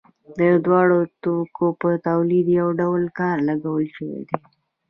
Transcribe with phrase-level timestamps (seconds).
[0.39, 4.37] د دواړو توکو په تولید یو ډول کار لګول شوی دی